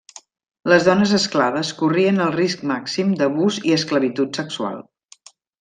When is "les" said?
0.71-0.87